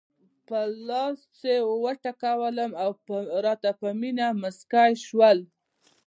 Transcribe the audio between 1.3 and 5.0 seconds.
یې وټکولم او راته په مینه مسکی